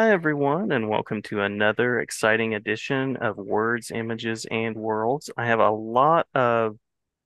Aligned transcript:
Hi, 0.00 0.12
everyone, 0.12 0.70
and 0.70 0.88
welcome 0.88 1.22
to 1.22 1.40
another 1.40 1.98
exciting 1.98 2.54
edition 2.54 3.16
of 3.16 3.36
Words, 3.36 3.90
Images, 3.90 4.46
and 4.48 4.76
Worlds. 4.76 5.28
I 5.36 5.46
have 5.46 5.58
a 5.58 5.72
lot 5.72 6.28
of 6.36 6.76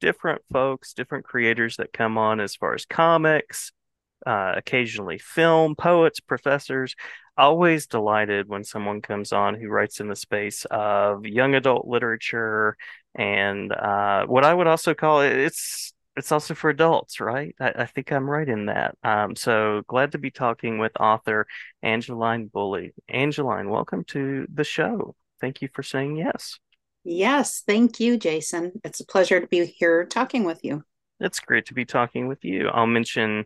different 0.00 0.40
folks, 0.50 0.94
different 0.94 1.26
creators 1.26 1.76
that 1.76 1.92
come 1.92 2.16
on 2.16 2.40
as 2.40 2.56
far 2.56 2.72
as 2.72 2.86
comics, 2.86 3.72
uh, 4.24 4.54
occasionally 4.56 5.18
film, 5.18 5.76
poets, 5.76 6.20
professors. 6.20 6.96
Always 7.36 7.88
delighted 7.88 8.48
when 8.48 8.64
someone 8.64 9.02
comes 9.02 9.34
on 9.34 9.54
who 9.54 9.68
writes 9.68 10.00
in 10.00 10.08
the 10.08 10.16
space 10.16 10.64
of 10.70 11.26
young 11.26 11.54
adult 11.54 11.86
literature 11.86 12.78
and 13.14 13.70
uh, 13.70 14.24
what 14.24 14.46
I 14.46 14.54
would 14.54 14.66
also 14.66 14.94
call 14.94 15.20
it, 15.20 15.32
it's 15.36 15.92
it's 16.16 16.32
also 16.32 16.54
for 16.54 16.70
adults, 16.70 17.20
right? 17.20 17.54
I, 17.60 17.72
I 17.76 17.86
think 17.86 18.12
I'm 18.12 18.28
right 18.28 18.48
in 18.48 18.66
that. 18.66 18.96
Um, 19.02 19.34
so 19.34 19.82
glad 19.86 20.12
to 20.12 20.18
be 20.18 20.30
talking 20.30 20.78
with 20.78 20.92
author 21.00 21.46
Angeline 21.82 22.48
Boulley. 22.48 22.92
Angeline, 23.08 23.70
welcome 23.70 24.04
to 24.04 24.46
the 24.52 24.64
show. 24.64 25.14
Thank 25.40 25.62
you 25.62 25.68
for 25.72 25.82
saying 25.82 26.16
yes. 26.16 26.58
Yes, 27.04 27.62
thank 27.66 27.98
you, 27.98 28.16
Jason. 28.16 28.80
It's 28.84 29.00
a 29.00 29.06
pleasure 29.06 29.40
to 29.40 29.46
be 29.46 29.64
here 29.64 30.04
talking 30.04 30.44
with 30.44 30.60
you. 30.62 30.84
It's 31.18 31.40
great 31.40 31.66
to 31.66 31.74
be 31.74 31.84
talking 31.84 32.28
with 32.28 32.44
you. 32.44 32.68
I'll 32.68 32.86
mention 32.86 33.44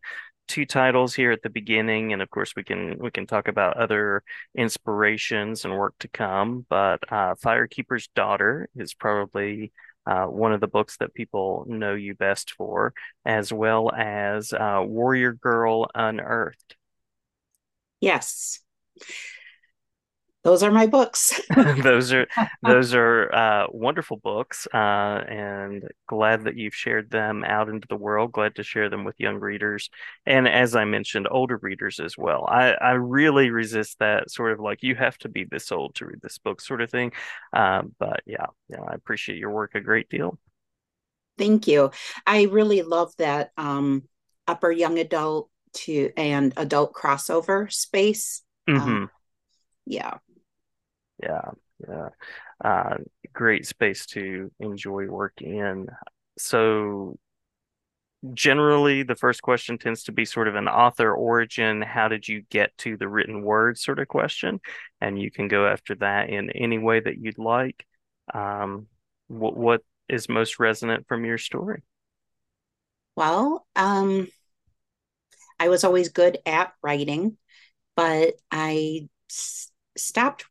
two 0.49 0.65
titles 0.65 1.15
here 1.15 1.33
at 1.33 1.43
the 1.43 1.51
beginning, 1.51 2.13
and 2.13 2.23
of 2.23 2.31
course 2.31 2.55
we 2.57 2.65
can 2.65 2.99
we 2.99 3.11
can 3.11 3.27
talk 3.27 3.49
about 3.49 3.77
other 3.77 4.23
inspirations 4.55 5.65
and 5.65 5.77
work 5.77 5.95
to 6.01 6.09
come. 6.09 6.67
But 6.69 7.01
uh, 7.11 7.35
Firekeeper's 7.35 8.09
Daughter 8.15 8.69
is 8.77 8.95
probably 8.95 9.73
uh, 10.07 10.27
one 10.27 10.53
of 10.53 10.61
the 10.61 10.69
books 10.69 10.97
that 10.99 11.15
people 11.15 11.65
know 11.69 11.95
you 11.95 12.15
best 12.15 12.53
for, 12.53 12.95
as 13.25 13.53
well 13.53 13.91
as 13.93 14.53
uh, 14.53 14.83
Warrior 14.85 15.33
Girl 15.33 15.91
Unearthed. 15.95 16.77
Yes 18.01 18.61
those 20.47 20.63
are 20.63 20.71
my 20.71 20.87
books. 20.87 21.41
those 21.83 22.13
are 22.13 22.29
those 22.63 22.95
are 22.95 23.35
uh, 23.35 23.67
wonderful 23.73 24.17
books, 24.17 24.69
uh, 24.73 24.77
and 24.77 25.83
glad 26.07 26.45
that 26.45 26.57
you've 26.57 26.75
shared 26.75 27.11
them 27.11 27.43
out 27.43 27.69
into 27.69 27.89
the 27.89 27.97
world. 27.97 28.31
Glad 28.31 28.55
to 28.55 28.63
share 28.63 28.89
them 28.89 29.03
with 29.03 29.19
young 29.19 29.41
readers, 29.41 29.91
and 30.25 30.47
as 30.47 30.77
I 30.77 30.85
mentioned, 30.85 31.27
older 31.29 31.59
readers 31.61 31.99
as 31.99 32.17
well. 32.17 32.47
I 32.49 32.75
I 32.75 32.93
really 32.93 33.51
resist 33.51 33.99
that 33.99 34.31
sort 34.31 34.53
of 34.53 34.61
like 34.61 34.85
you 34.85 34.95
have 34.95 35.19
to 35.19 35.29
be 35.29 35.43
this 35.43 35.73
old 35.73 35.97
to 35.97 36.07
read 36.07 36.21
this 36.23 36.39
book 36.39 36.61
sort 36.61 36.81
of 36.81 36.91
thing. 36.91 37.11
Um, 37.53 37.97
but 37.99 38.21
yeah, 38.25 38.47
yeah, 38.69 38.83
I 38.89 38.95
appreciate 38.95 39.39
your 39.39 39.51
work 39.51 39.75
a 39.75 39.81
great 39.81 40.09
deal. 40.09 40.39
Thank 41.39 41.67
you. 41.67 41.91
I 42.25 42.45
really 42.45 42.83
love 42.83 43.13
that 43.19 43.51
um, 43.57 44.05
upper 44.47 44.71
young 44.71 45.01
adult 45.01 45.51
to 45.73 46.13
and 46.17 46.53
adult 46.57 46.93
crossover 46.93 47.71
space. 47.73 48.45
Mm-hmm. 48.69 48.89
Um, 48.89 49.11
yeah 49.89 50.19
yeah, 51.23 51.51
yeah. 51.89 52.09
Uh, 52.65 52.97
great 53.33 53.67
space 53.67 54.07
to 54.07 54.51
enjoy 54.61 55.07
work 55.07 55.41
in. 55.41 55.89
So 56.39 57.19
generally 58.35 59.03
the 59.03 59.15
first 59.15 59.43
question 59.43 59.79
tends 59.79 60.05
to 60.05 60.13
be 60.13 60.25
sort 60.25 60.49
of 60.49 60.55
an 60.55 60.69
author 60.69 61.13
origin 61.13 61.83
how 61.83 62.09
did 62.09 62.27
you 62.27 62.43
get 62.51 62.77
to 62.79 62.97
the 62.97 63.07
written 63.07 63.43
word 63.43 63.79
sort 63.79 63.99
of 63.99 64.09
question 64.09 64.59
and 65.01 65.21
you 65.21 65.31
can 65.31 65.49
go 65.49 65.67
after 65.67 65.95
that 65.95 66.29
in 66.31 66.51
any 66.51 66.79
way 66.79 66.99
that 66.99 67.19
you'd 67.19 67.39
like 67.39 67.87
um, 68.35 68.87
what 69.29 69.57
what 69.57 69.83
is 70.09 70.29
most 70.29 70.59
resonant 70.59 71.07
from 71.07 71.25
your 71.25 71.39
story 71.39 71.83
well 73.17 73.67
um, 73.77 74.27
i 75.61 75.69
was 75.69 75.85
always 75.85 76.09
good 76.09 76.39
at 76.47 76.73
writing 76.83 77.37
but 77.97 78.35
I 78.51 79.09
s- 79.31 79.73
stopped 79.97 80.45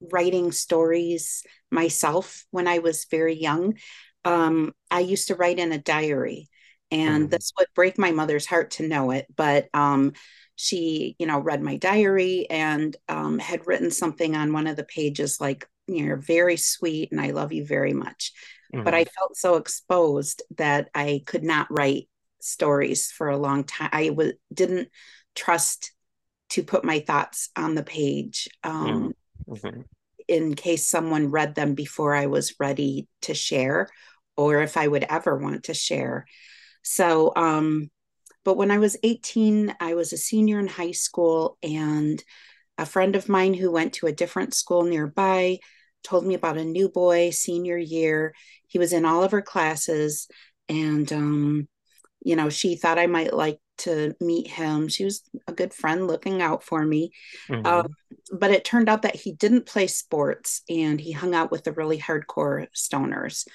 writing 0.00 0.52
stories 0.52 1.44
myself 1.70 2.44
when 2.50 2.66
I 2.66 2.78
was 2.78 3.06
very 3.10 3.34
young. 3.34 3.78
Um, 4.24 4.72
I 4.90 5.00
used 5.00 5.28
to 5.28 5.34
write 5.34 5.58
in 5.58 5.72
a 5.72 5.78
diary, 5.78 6.48
and 6.90 7.28
mm. 7.28 7.30
this 7.30 7.52
would 7.58 7.68
break 7.74 7.98
my 7.98 8.12
mother's 8.12 8.46
heart 8.46 8.72
to 8.72 8.88
know 8.88 9.10
it. 9.10 9.26
But 9.34 9.68
um, 9.74 10.12
she, 10.56 11.16
you 11.18 11.26
know, 11.26 11.38
read 11.38 11.62
my 11.62 11.76
diary 11.76 12.46
and 12.50 12.96
um, 13.08 13.38
had 13.38 13.66
written 13.66 13.90
something 13.90 14.34
on 14.34 14.52
one 14.52 14.66
of 14.66 14.76
the 14.76 14.84
pages 14.84 15.40
like, 15.40 15.68
"You're 15.86 16.16
very 16.16 16.56
sweet, 16.56 17.12
and 17.12 17.20
I 17.20 17.30
love 17.30 17.52
you 17.52 17.64
very 17.64 17.92
much." 17.92 18.32
Mm. 18.74 18.84
But 18.84 18.94
I 18.94 19.04
mm-hmm. 19.04 19.14
felt 19.18 19.36
so 19.36 19.56
exposed 19.56 20.42
that 20.56 20.90
I 20.94 21.22
could 21.26 21.44
not 21.44 21.70
write 21.70 22.08
stories 22.40 23.10
for 23.10 23.28
a 23.28 23.38
long 23.38 23.64
time. 23.64 23.90
I 23.92 24.08
w- 24.08 24.34
didn't 24.52 24.88
trust 25.34 25.92
to 26.50 26.62
put 26.62 26.84
my 26.84 27.00
thoughts 27.00 27.50
on 27.56 27.74
the 27.74 27.82
page. 27.82 28.48
Um, 28.64 29.12
mm-hmm. 29.46 29.82
in 30.26 30.54
case 30.54 30.88
someone 30.88 31.30
read 31.30 31.54
them 31.54 31.74
before 31.74 32.14
I 32.14 32.26
was 32.26 32.54
ready 32.58 33.08
to 33.22 33.34
share 33.34 33.88
or 34.36 34.62
if 34.62 34.76
I 34.76 34.86
would 34.86 35.04
ever 35.08 35.36
want 35.36 35.64
to 35.64 35.74
share. 35.74 36.24
So, 36.82 37.32
um, 37.36 37.90
but 38.44 38.56
when 38.56 38.70
I 38.70 38.78
was 38.78 38.96
18, 39.02 39.74
I 39.80 39.94
was 39.94 40.12
a 40.12 40.16
senior 40.16 40.58
in 40.58 40.68
high 40.68 40.92
school, 40.92 41.58
and 41.62 42.22
a 42.78 42.86
friend 42.86 43.16
of 43.16 43.28
mine 43.28 43.52
who 43.52 43.70
went 43.70 43.94
to 43.94 44.06
a 44.06 44.12
different 44.12 44.54
school 44.54 44.84
nearby 44.84 45.58
told 46.04 46.24
me 46.24 46.34
about 46.34 46.56
a 46.56 46.64
new 46.64 46.88
boy 46.88 47.30
senior 47.30 47.76
year. 47.76 48.32
He 48.68 48.78
was 48.78 48.92
in 48.92 49.04
all 49.04 49.24
of 49.24 49.32
her 49.32 49.42
classes, 49.42 50.28
and 50.68 51.12
um, 51.12 51.68
you 52.22 52.36
know, 52.36 52.48
she 52.48 52.76
thought 52.76 52.98
I 52.98 53.06
might 53.06 53.34
like 53.34 53.58
to 53.78 54.14
meet 54.20 54.48
him. 54.48 54.88
She 54.88 55.04
was 55.04 55.22
a 55.46 55.52
good 55.52 55.72
friend 55.72 56.06
looking 56.06 56.42
out 56.42 56.62
for 56.62 56.84
me. 56.84 57.12
Mm-hmm. 57.48 57.66
Um, 57.66 57.94
but 58.32 58.50
it 58.50 58.64
turned 58.64 58.88
out 58.88 59.02
that 59.02 59.16
he 59.16 59.32
didn't 59.32 59.66
play 59.66 59.86
sports 59.86 60.62
and 60.68 61.00
he 61.00 61.12
hung 61.12 61.34
out 61.34 61.50
with 61.50 61.64
the 61.64 61.72
really 61.72 61.98
hardcore 61.98 62.66
stoners. 62.74 63.46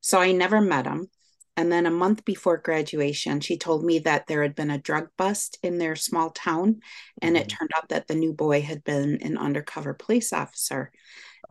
So 0.00 0.20
I 0.20 0.32
never 0.32 0.60
met 0.60 0.86
him. 0.86 1.08
And 1.56 1.70
then 1.70 1.84
a 1.84 1.90
month 1.90 2.24
before 2.24 2.56
graduation, 2.56 3.40
she 3.40 3.58
told 3.58 3.84
me 3.84 3.98
that 4.00 4.26
there 4.26 4.42
had 4.42 4.54
been 4.54 4.70
a 4.70 4.78
drug 4.78 5.08
bust 5.18 5.58
in 5.62 5.78
their 5.78 5.96
small 5.96 6.30
town. 6.30 6.80
And 7.20 7.36
mm-hmm. 7.36 7.42
it 7.42 7.48
turned 7.48 7.70
out 7.76 7.88
that 7.90 8.06
the 8.06 8.14
new 8.14 8.32
boy 8.32 8.62
had 8.62 8.84
been 8.84 9.18
an 9.22 9.36
undercover 9.36 9.92
police 9.92 10.32
officer. 10.32 10.92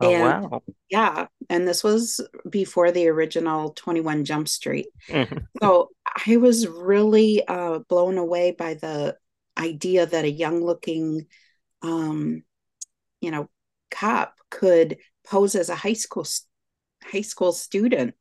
Oh, 0.00 0.10
and, 0.10 0.50
wow. 0.50 0.62
Yeah. 0.88 1.26
And 1.48 1.68
this 1.68 1.84
was 1.84 2.26
before 2.48 2.90
the 2.90 3.08
original 3.08 3.70
21 3.70 4.24
Jump 4.24 4.48
Street. 4.48 4.88
Mm-hmm. 5.08 5.38
So 5.62 5.90
I 6.26 6.36
was 6.36 6.66
really 6.66 7.46
uh, 7.46 7.80
blown 7.88 8.18
away 8.18 8.52
by 8.52 8.74
the 8.74 9.16
idea 9.58 10.06
that 10.06 10.24
a 10.24 10.30
young 10.30 10.64
looking, 10.64 11.26
um, 11.82 12.42
you 13.20 13.30
know, 13.30 13.48
cop 13.90 14.34
could 14.50 14.98
pose 15.26 15.54
as 15.54 15.68
a 15.68 15.74
high 15.74 15.94
school 15.94 16.26
high 17.02 17.22
school 17.22 17.52
student. 17.52 18.14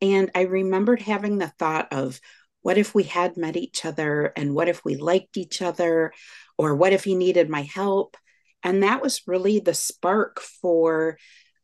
And 0.00 0.30
I 0.34 0.42
remembered 0.42 1.02
having 1.02 1.38
the 1.38 1.52
thought 1.58 1.92
of, 1.92 2.20
what 2.62 2.78
if 2.78 2.94
we 2.94 3.04
had 3.04 3.36
met 3.36 3.56
each 3.56 3.84
other 3.84 4.32
and 4.36 4.54
what 4.54 4.68
if 4.68 4.84
we 4.84 4.96
liked 4.96 5.36
each 5.36 5.62
other 5.62 6.12
or 6.58 6.76
what 6.76 6.92
if 6.92 7.04
he 7.04 7.14
needed 7.14 7.48
my 7.48 7.62
help 7.62 8.16
and 8.62 8.82
that 8.82 9.02
was 9.02 9.22
really 9.26 9.60
the 9.60 9.74
spark 9.74 10.40
for 10.40 11.16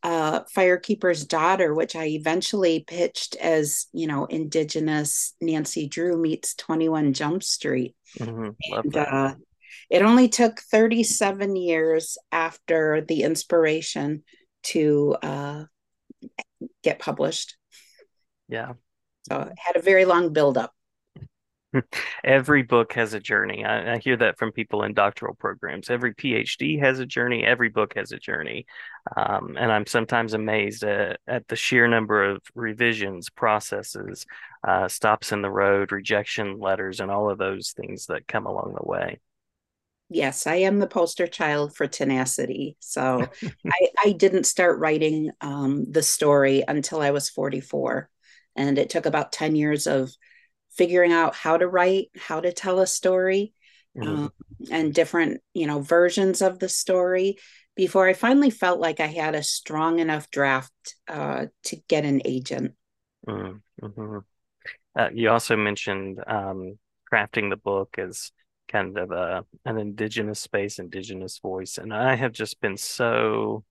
uh, 0.07 0.45
Firekeeper's 0.57 1.25
Daughter, 1.25 1.75
which 1.75 1.97
I 1.97 2.05
eventually 2.05 2.85
pitched 2.87 3.35
as, 3.35 3.87
you 3.93 4.07
know, 4.07 4.27
Indigenous 4.27 5.35
Nancy 5.41 5.89
Drew 5.89 6.17
meets 6.17 6.55
21 6.55 7.13
Jump 7.13 7.43
Street. 7.43 7.97
Mm-hmm. 8.17 8.51
And, 8.73 8.97
uh, 8.97 9.35
it 9.91 10.03
only 10.03 10.29
took 10.29 10.61
37 10.61 11.57
years 11.57 12.19
after 12.31 13.01
the 13.01 13.25
inspiration 13.25 14.23
to 14.65 15.17
uh, 15.25 15.65
get 16.85 17.01
published. 17.01 17.57
Yeah. 18.49 18.75
So 19.29 19.41
it 19.41 19.59
had 19.59 19.75
a 19.75 19.83
very 19.83 20.05
long 20.05 20.33
buildup. 20.33 20.73
Every 22.25 22.63
book 22.63 22.93
has 22.95 23.15
a 23.15 23.21
journey. 23.21 23.65
I, 23.65 23.95
I, 23.95 23.99
hear 23.99 24.17
that 24.19 24.39
from 24.39 24.53
people 24.53 24.83
in 24.83 24.95
doctoral 24.95 25.35
programs. 25.35 25.91
Every 25.91 26.15
PhD 26.15 26.81
has 26.81 26.99
a 26.99 27.07
journey. 27.07 27.45
Every 27.45 27.69
book 27.69 27.95
has 27.97 28.13
a 28.13 28.19
journey. 28.19 28.67
Um, 29.17 29.57
and 29.59 29.71
I'm 29.71 29.87
sometimes 29.87 30.35
amazed 30.35 30.85
at, 30.85 31.21
at, 31.27 31.49
the 31.49 31.57
sheer 31.57 31.89
number 31.89 32.25
of 32.25 32.43
revisions, 32.55 33.31
processes, 33.31 34.27
uh, 34.67 34.89
stops 34.89 35.33
in 35.33 35.43
the 35.43 35.51
road, 35.51 35.93
rejection 35.93 36.59
letters, 36.59 37.01
and 37.01 37.11
all 37.11 37.31
of 37.31 37.39
those 37.39 37.73
things 37.77 38.07
that 38.07 38.29
come 38.29 38.47
along 38.47 38.75
the 38.77 38.89
way. 38.89 39.21
Yes, 40.09 40.47
I 40.47 40.57
am 40.57 40.79
the 40.79 40.87
poster 40.87 41.27
child 41.27 41.75
for 41.75 41.89
tenacity. 41.89 42.77
So 42.79 43.27
I, 43.67 43.89
I, 44.05 44.13
didn't 44.13 44.45
start 44.45 44.79
writing 44.79 45.33
um, 45.41 45.91
the 45.91 46.03
story 46.03 46.63
until 46.67 47.01
I 47.01 47.11
was 47.11 47.29
44. 47.29 48.09
And 48.55 48.79
it 48.79 48.89
took 48.89 49.05
about 49.05 49.33
10 49.33 49.57
years 49.57 49.89
of 49.89 50.13
figuring 50.77 51.13
out 51.13 51.35
how 51.35 51.57
to 51.57 51.67
write, 51.67 52.09
how 52.17 52.41
to 52.41 52.53
tell 52.53 52.81
a 52.81 52.87
story, 52.87 53.53
mm-hmm. 53.97 54.09
um, 54.09 54.33
and 54.71 54.95
different, 54.95 55.41
you 55.55 55.67
know, 55.67 55.81
versions 55.81 56.43
of 56.43 56.59
the 56.59 56.69
story 56.69 57.37
before 57.75 58.09
I 58.09 58.15
finally 58.15 58.51
felt 58.51 58.81
like 58.81 59.01
I 59.01 59.07
had 59.07 59.35
a 59.35 59.43
strong 59.43 59.99
enough 59.99 60.31
draft 60.31 60.73
uh, 61.09 61.47
to 61.65 61.77
get 61.89 62.05
an 62.05 62.23
agent. 62.25 62.73
Mm-hmm. 63.29 64.19
Uh, 64.99 65.09
you 65.13 65.31
also 65.31 65.57
mentioned 65.57 66.23
um, 66.27 66.79
crafting 67.13 67.51
the 67.51 67.57
book 67.57 67.97
as 67.99 68.33
kind 68.69 68.99
of 68.99 69.11
a 69.13 69.45
an 69.65 69.79
indigenous 69.79 70.41
space, 70.41 70.79
indigenous 70.79 71.39
voice, 71.39 71.79
and 71.79 71.93
I 71.93 72.17
have 72.17 72.33
just 72.33 72.61
been 72.61 72.77
so 72.77 73.65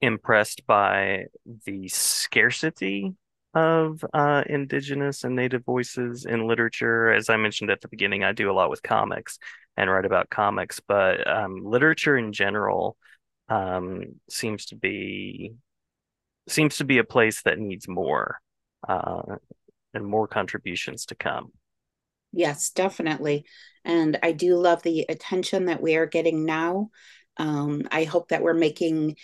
impressed 0.00 0.66
by 0.66 1.26
the 1.66 1.88
scarcity 1.88 3.14
of 3.54 4.04
uh, 4.12 4.44
indigenous 4.46 5.24
and 5.24 5.34
native 5.34 5.64
voices 5.64 6.24
in 6.24 6.46
literature. 6.46 7.10
As 7.12 7.28
I 7.28 7.36
mentioned 7.36 7.70
at 7.70 7.80
the 7.80 7.88
beginning, 7.88 8.22
I 8.22 8.32
do 8.32 8.50
a 8.50 8.54
lot 8.54 8.70
with 8.70 8.82
comics 8.82 9.38
and 9.76 9.90
write 9.90 10.04
about 10.04 10.30
comics, 10.30 10.80
but 10.86 11.26
um, 11.28 11.64
literature 11.64 12.16
in 12.16 12.32
general 12.32 12.96
um, 13.48 14.02
seems 14.28 14.66
to 14.66 14.76
be 14.76 15.54
seems 16.48 16.78
to 16.78 16.84
be 16.84 16.98
a 16.98 17.04
place 17.04 17.42
that 17.42 17.58
needs 17.58 17.86
more 17.86 18.40
uh, 18.88 19.36
and 19.94 20.06
more 20.06 20.26
contributions 20.26 21.06
to 21.06 21.14
come. 21.14 21.52
Yes, 22.32 22.70
definitely. 22.70 23.44
And 23.84 24.18
I 24.22 24.32
do 24.32 24.56
love 24.56 24.82
the 24.82 25.06
attention 25.08 25.66
that 25.66 25.82
we 25.82 25.96
are 25.96 26.06
getting 26.06 26.44
now. 26.44 26.90
Um, 27.36 27.88
I 27.90 28.04
hope 28.04 28.28
that 28.28 28.42
we're 28.42 28.54
making, 28.54 29.16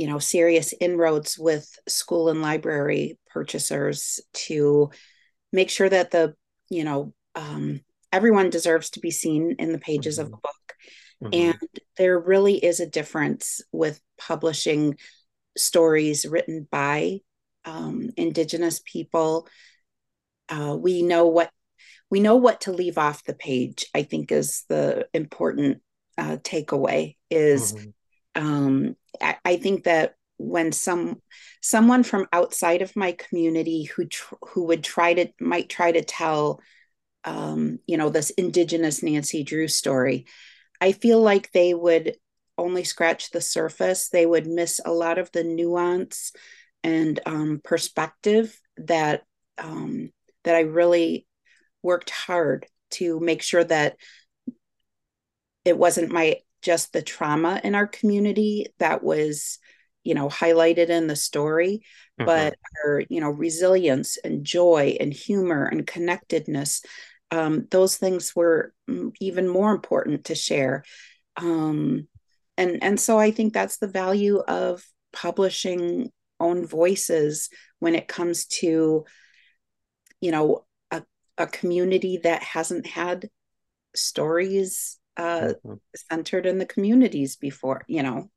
you 0.00 0.06
know, 0.06 0.18
serious 0.18 0.72
inroads 0.80 1.38
with 1.38 1.78
school 1.86 2.30
and 2.30 2.40
library 2.40 3.18
purchasers 3.30 4.18
to 4.32 4.90
make 5.52 5.68
sure 5.68 5.90
that 5.90 6.10
the, 6.10 6.34
you 6.70 6.84
know, 6.84 7.12
um, 7.34 7.82
everyone 8.10 8.48
deserves 8.48 8.88
to 8.88 9.00
be 9.00 9.10
seen 9.10 9.56
in 9.58 9.72
the 9.72 9.78
pages 9.78 10.16
mm-hmm. 10.16 10.24
of 10.24 10.30
the 10.30 10.36
book. 10.38 10.74
Mm-hmm. 11.22 11.50
And 11.50 11.68
there 11.98 12.18
really 12.18 12.54
is 12.54 12.80
a 12.80 12.88
difference 12.88 13.60
with 13.72 14.00
publishing 14.16 14.96
stories 15.54 16.24
written 16.24 16.66
by 16.70 17.18
um, 17.66 18.08
Indigenous 18.16 18.80
people. 18.82 19.48
Uh, 20.48 20.78
we 20.80 21.02
know 21.02 21.26
what 21.26 21.50
we 22.10 22.20
know 22.20 22.36
what 22.36 22.62
to 22.62 22.72
leave 22.72 22.96
off 22.96 23.22
the 23.24 23.34
page. 23.34 23.84
I 23.94 24.04
think 24.04 24.32
is 24.32 24.64
the 24.70 25.08
important 25.12 25.82
uh, 26.16 26.38
takeaway. 26.38 27.16
Is 27.28 27.74
mm-hmm. 27.74 28.46
um, 28.46 28.96
I, 29.20 29.36
I, 29.44 29.56
think 29.56 29.84
that 29.84 30.14
when 30.36 30.72
some 30.72 31.20
someone 31.60 32.02
from 32.02 32.26
outside 32.32 32.82
of 32.82 32.96
my 32.96 33.12
community 33.12 33.84
who 33.84 34.06
tr- 34.06 34.34
who 34.50 34.64
would 34.64 34.82
try 34.84 35.14
to 35.14 35.28
might 35.40 35.68
try 35.68 35.92
to 35.92 36.02
tell 36.02 36.60
um, 37.24 37.78
you 37.86 37.96
know 37.96 38.08
this 38.08 38.30
Indigenous 38.30 39.02
Nancy 39.02 39.42
Drew 39.42 39.68
story, 39.68 40.26
I 40.80 40.92
feel 40.92 41.20
like 41.20 41.50
they 41.52 41.74
would 41.74 42.16
only 42.56 42.84
scratch 42.84 43.30
the 43.30 43.40
surface. 43.40 44.08
They 44.08 44.26
would 44.26 44.46
miss 44.46 44.80
a 44.84 44.92
lot 44.92 45.18
of 45.18 45.30
the 45.32 45.44
nuance 45.44 46.32
and 46.82 47.18
um, 47.26 47.60
perspective 47.62 48.58
that 48.76 49.22
um, 49.58 50.10
that 50.44 50.54
I 50.54 50.60
really 50.60 51.26
worked 51.82 52.10
hard 52.10 52.66
to 52.92 53.20
make 53.20 53.42
sure 53.42 53.64
that 53.64 53.96
it 55.64 55.76
wasn't 55.76 56.12
my 56.12 56.36
just 56.62 56.92
the 56.92 57.02
trauma 57.02 57.60
in 57.64 57.74
our 57.74 57.86
community 57.86 58.66
that 58.78 59.02
was 59.02 59.58
you 60.04 60.14
know 60.14 60.28
highlighted 60.28 60.88
in 60.88 61.06
the 61.06 61.16
story 61.16 61.82
mm-hmm. 62.18 62.26
but 62.26 62.56
our 62.84 63.02
you 63.08 63.20
know 63.20 63.30
resilience 63.30 64.16
and 64.18 64.44
joy 64.44 64.96
and 65.00 65.12
humor 65.12 65.64
and 65.64 65.86
connectedness 65.86 66.82
um, 67.32 67.68
those 67.70 67.96
things 67.96 68.34
were 68.34 68.74
mm, 68.88 69.12
even 69.20 69.48
more 69.48 69.72
important 69.72 70.24
to 70.26 70.34
share 70.34 70.84
um, 71.36 72.06
and 72.56 72.82
and 72.82 72.98
so 72.98 73.18
i 73.18 73.30
think 73.30 73.52
that's 73.52 73.78
the 73.78 73.88
value 73.88 74.38
of 74.38 74.84
publishing 75.12 76.10
own 76.38 76.66
voices 76.66 77.50
when 77.78 77.94
it 77.94 78.08
comes 78.08 78.46
to 78.46 79.04
you 80.20 80.30
know 80.30 80.64
a, 80.90 81.02
a 81.38 81.46
community 81.46 82.18
that 82.22 82.42
hasn't 82.42 82.86
had 82.86 83.28
stories 83.94 84.99
uh, 85.16 85.52
mm-hmm. 85.64 85.74
centered 86.10 86.46
in 86.46 86.58
the 86.58 86.66
communities 86.66 87.36
before 87.36 87.82
you 87.86 88.02
know 88.02 88.30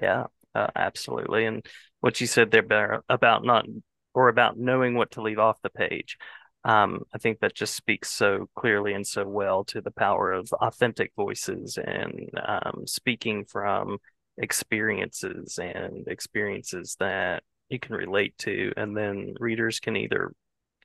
yeah 0.00 0.24
uh, 0.54 0.68
absolutely 0.74 1.44
and 1.44 1.64
what 2.00 2.20
you 2.20 2.26
said 2.26 2.50
there 2.50 3.02
about 3.08 3.44
not 3.44 3.66
or 4.14 4.28
about 4.28 4.58
knowing 4.58 4.94
what 4.94 5.10
to 5.10 5.22
leave 5.22 5.38
off 5.38 5.60
the 5.62 5.70
page 5.70 6.16
um, 6.66 7.02
I 7.14 7.18
think 7.18 7.38
that 7.40 7.54
just 7.54 7.76
speaks 7.76 8.10
so 8.10 8.50
clearly 8.56 8.92
and 8.92 9.06
so 9.06 9.24
well 9.24 9.62
to 9.66 9.80
the 9.80 9.92
power 9.92 10.32
of 10.32 10.52
authentic 10.52 11.12
voices 11.14 11.78
and 11.78 12.28
um, 12.44 12.82
speaking 12.88 13.44
from 13.44 13.98
experiences 14.36 15.60
and 15.62 16.08
experiences 16.08 16.96
that 16.98 17.44
you 17.68 17.78
can 17.78 17.94
relate 17.94 18.36
to. 18.38 18.72
And 18.76 18.96
then 18.96 19.34
readers 19.38 19.78
can 19.78 19.96
either 19.96 20.32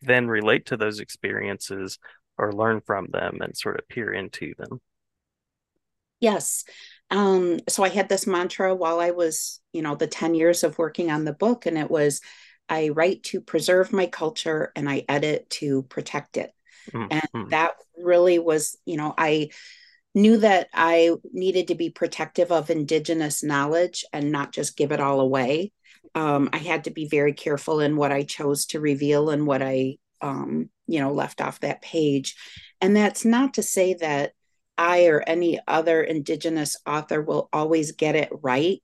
then 0.03 0.27
relate 0.27 0.67
to 0.67 0.77
those 0.77 0.99
experiences 0.99 1.97
or 2.41 2.51
learn 2.51 2.81
from 2.81 3.07
them 3.11 3.37
and 3.41 3.55
sort 3.55 3.79
of 3.79 3.87
peer 3.87 4.11
into 4.11 4.53
them. 4.57 4.81
Yes. 6.19 6.65
Um, 7.09 7.59
so 7.69 7.83
I 7.83 7.89
had 7.89 8.09
this 8.09 8.25
mantra 8.25 8.73
while 8.73 8.99
I 8.99 9.11
was, 9.11 9.59
you 9.73 9.81
know, 9.81 9.95
the 9.95 10.07
10 10.07 10.33
years 10.33 10.63
of 10.63 10.77
working 10.77 11.11
on 11.11 11.25
the 11.25 11.33
book, 11.33 11.65
and 11.65 11.77
it 11.77 11.89
was 11.89 12.21
I 12.67 12.89
write 12.89 13.23
to 13.23 13.41
preserve 13.41 13.91
my 13.91 14.05
culture 14.07 14.71
and 14.75 14.89
I 14.89 15.03
edit 15.09 15.49
to 15.51 15.83
protect 15.83 16.37
it. 16.37 16.51
Mm-hmm. 16.93 17.19
And 17.33 17.51
that 17.51 17.73
really 17.97 18.39
was, 18.39 18.77
you 18.85 18.95
know, 18.97 19.13
I 19.17 19.49
knew 20.15 20.37
that 20.37 20.69
I 20.73 21.11
needed 21.33 21.67
to 21.67 21.75
be 21.75 21.89
protective 21.89 22.51
of 22.51 22.69
Indigenous 22.69 23.43
knowledge 23.43 24.05
and 24.13 24.31
not 24.31 24.53
just 24.53 24.77
give 24.77 24.91
it 24.91 25.01
all 25.01 25.19
away. 25.19 25.73
Um, 26.15 26.49
I 26.53 26.57
had 26.57 26.85
to 26.85 26.91
be 26.91 27.07
very 27.07 27.33
careful 27.33 27.81
in 27.81 27.97
what 27.97 28.11
I 28.11 28.23
chose 28.23 28.65
to 28.67 28.79
reveal 28.79 29.29
and 29.29 29.45
what 29.45 29.61
I, 29.61 29.97
um, 30.21 30.69
you 30.91 30.99
know, 30.99 31.11
left 31.11 31.41
off 31.41 31.59
that 31.61 31.81
page. 31.81 32.35
And 32.79 32.95
that's 32.95 33.25
not 33.25 33.55
to 33.55 33.63
say 33.63 33.95
that 33.95 34.33
I 34.77 35.05
or 35.05 35.21
any 35.21 35.59
other 35.67 36.01
Indigenous 36.01 36.75
author 36.85 37.21
will 37.21 37.49
always 37.53 37.91
get 37.91 38.15
it 38.15 38.29
right. 38.41 38.81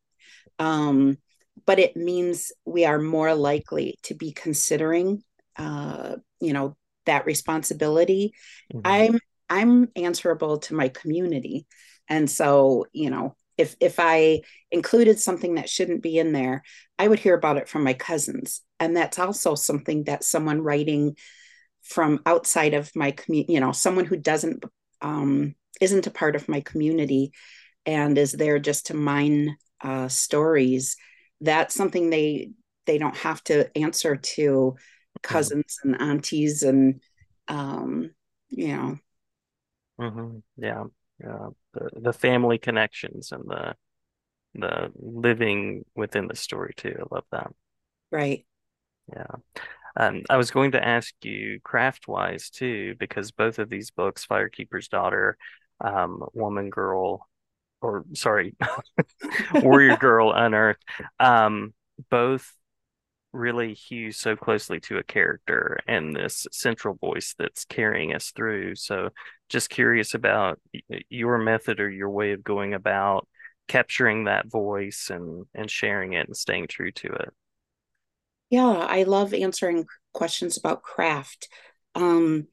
Um, 0.59 1.17
but 1.65 1.79
it 1.79 1.95
means 1.95 2.51
we 2.65 2.85
are 2.85 2.99
more 2.99 3.33
likely 3.33 3.97
to 4.03 4.13
be 4.13 4.31
considering 4.31 5.23
uh, 5.57 6.15
you 6.39 6.53
know 6.53 6.75
that 7.05 7.25
responsibility 7.25 8.33
mm-hmm. 8.73 8.81
i'm 8.85 9.19
i'm 9.49 9.87
answerable 9.95 10.57
to 10.59 10.75
my 10.75 10.89
community 10.89 11.65
and 12.09 12.29
so 12.29 12.85
you 12.91 13.09
know 13.09 13.35
if 13.57 13.75
if 13.79 13.95
i 13.97 14.41
included 14.71 15.19
something 15.19 15.55
that 15.55 15.69
shouldn't 15.69 16.03
be 16.03 16.17
in 16.17 16.33
there 16.33 16.63
i 16.99 17.07
would 17.07 17.19
hear 17.19 17.33
about 17.33 17.57
it 17.57 17.69
from 17.69 17.83
my 17.83 17.93
cousins 17.93 18.61
and 18.79 18.95
that's 18.95 19.17
also 19.17 19.55
something 19.55 20.03
that 20.03 20.23
someone 20.23 20.61
writing 20.61 21.15
from 21.87 22.21
outside 22.25 22.73
of 22.73 22.91
my 22.95 23.11
community 23.11 23.53
you 23.53 23.59
know 23.59 23.71
someone 23.71 24.05
who 24.05 24.17
doesn't 24.17 24.63
um 25.01 25.55
isn't 25.79 26.07
a 26.07 26.11
part 26.11 26.35
of 26.35 26.49
my 26.49 26.61
community 26.61 27.31
and 27.85 28.17
is 28.17 28.31
there 28.31 28.59
just 28.59 28.87
to 28.87 28.93
mine 28.93 29.55
uh, 29.81 30.07
stories 30.07 30.97
that's 31.41 31.75
something 31.75 32.09
they 32.09 32.51
they 32.85 32.97
don't 32.97 33.15
have 33.17 33.43
to 33.43 33.75
answer 33.77 34.15
to 34.15 34.75
cousins 35.21 35.77
and 35.83 35.99
aunties 36.01 36.63
and 36.63 37.01
um 37.47 38.11
you 38.49 38.75
know. 38.75 38.97
Mm-hmm. 39.99 40.37
yeah. 40.57 40.83
Yeah. 41.19 41.49
The, 41.73 41.89
the 41.95 42.13
family 42.13 42.57
connections 42.57 43.31
and 43.31 43.43
the 43.47 43.75
the 44.53 44.91
living 44.95 45.83
within 45.95 46.27
the 46.27 46.35
story 46.35 46.73
too. 46.77 46.95
I 46.99 47.15
love 47.15 47.25
that. 47.31 47.51
Right. 48.11 48.45
Yeah 49.13 49.36
um, 49.97 50.21
I 50.29 50.37
was 50.37 50.51
going 50.51 50.71
to 50.71 50.87
ask 50.87 51.13
you 51.23 51.59
craft 51.63 52.07
wise 52.07 52.49
too, 52.49 52.95
because 52.99 53.31
both 53.31 53.59
of 53.59 53.69
these 53.69 53.91
books, 53.91 54.25
Firekeeper's 54.25 54.87
Daughter, 54.87 55.37
um, 55.81 56.23
Woman 56.33 56.69
Girl, 56.69 57.27
or 57.81 58.05
sorry, 58.13 58.55
Warrior 59.55 59.97
Girl 59.99 60.31
Unearthed, 60.31 60.83
um, 61.19 61.73
both 62.09 62.53
really 63.33 63.73
hew 63.73 64.11
so 64.11 64.35
closely 64.35 64.79
to 64.79 64.97
a 64.97 65.03
character 65.03 65.79
and 65.87 66.15
this 66.15 66.47
central 66.51 66.95
voice 66.95 67.35
that's 67.37 67.65
carrying 67.65 68.13
us 68.13 68.31
through. 68.31 68.75
So, 68.75 69.09
just 69.49 69.69
curious 69.69 70.13
about 70.13 70.59
your 71.09 71.37
method 71.37 71.79
or 71.79 71.89
your 71.89 72.09
way 72.09 72.33
of 72.33 72.43
going 72.43 72.73
about 72.73 73.27
capturing 73.67 74.25
that 74.25 74.47
voice 74.47 75.09
and 75.11 75.45
and 75.55 75.69
sharing 75.69 76.13
it 76.13 76.27
and 76.27 76.37
staying 76.37 76.67
true 76.67 76.91
to 76.91 77.07
it. 77.07 77.33
Yeah, 78.49 78.67
I 78.67 79.03
love 79.03 79.33
answering 79.33 79.85
questions 80.13 80.57
about 80.57 80.83
craft. 80.83 81.49
Um, 81.95 82.47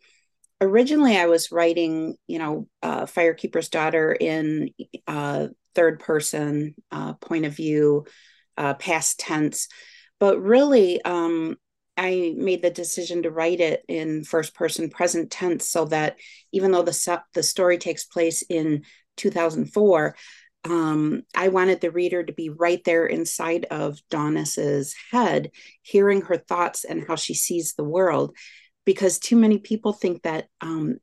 originally 0.61 1.17
I 1.17 1.27
was 1.27 1.53
writing, 1.53 2.17
you 2.27 2.39
know, 2.39 2.69
uh, 2.83 3.07
Firekeeper's 3.07 3.69
Daughter 3.69 4.13
in 4.13 4.71
uh, 5.07 5.49
third 5.75 6.01
person 6.01 6.75
uh, 6.91 7.15
point 7.15 7.45
of 7.47 7.55
view, 7.57 8.07
uh, 8.57 8.75
past 8.75 9.21
tense, 9.21 9.69
but 10.21 10.41
really 10.41 11.03
um, 11.05 11.57
I 11.97 12.35
made 12.37 12.63
the 12.63 12.71
decision 12.71 13.23
to 13.23 13.31
write 13.31 13.61
it 13.61 13.85
in 13.89 14.25
first 14.25 14.55
person 14.55 14.91
present 14.91 15.31
tense 15.31 15.69
so 15.69 15.87
that 15.87 16.17
even 16.53 16.73
though 16.73 16.83
the 16.83 17.23
the 17.35 17.43
story 17.43 17.79
takes 17.79 18.05
place 18.05 18.43
in 18.43 18.85
2004, 19.17 20.17
um, 20.65 21.23
I 21.35 21.49
wanted 21.49 21.81
the 21.81 21.91
reader 21.91 22.23
to 22.23 22.33
be 22.33 22.49
right 22.49 22.83
there 22.85 23.07
inside 23.07 23.67
of 23.67 23.99
Daunis's 24.11 24.95
head, 25.11 25.51
hearing 25.83 26.23
her 26.23 26.39
thoughts 26.39 26.85
and 26.85 27.07
how 27.07 27.17
she 27.17 27.35
sees 27.35 27.75
the 27.75 27.85
world 27.85 28.35
because 28.85 29.19
too 29.19 29.37
many 29.37 29.59
people 29.59 29.93
think 29.93 30.23
that 30.23 30.49
um, 30.61 30.99